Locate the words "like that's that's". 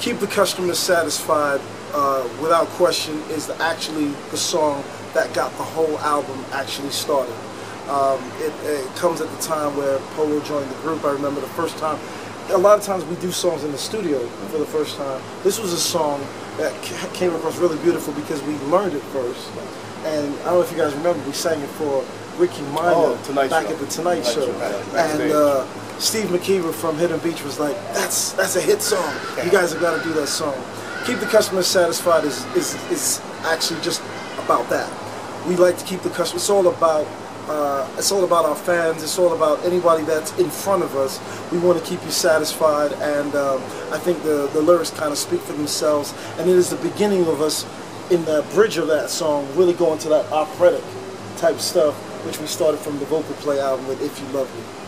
27.58-28.56